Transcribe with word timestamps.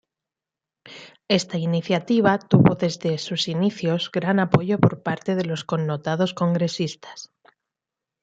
Esta 1.39 1.57
iniciativa 1.59 2.33
obtuvo 2.33 2.73
desde 2.83 3.19
sus 3.19 3.47
inicios 3.47 4.09
gran 4.11 4.39
apoyo 4.39 4.79
por 4.79 5.03
parte 5.03 5.35
de 5.35 5.45
connotados 5.71 6.33
congresistas. 6.33 7.19